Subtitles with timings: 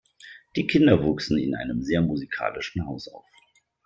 [0.55, 3.29] Die Kinder wuchsen in einem sehr musikalischen Haus auf.